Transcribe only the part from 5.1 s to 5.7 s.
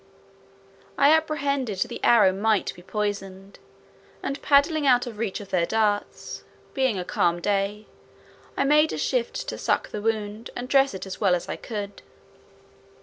the reach of their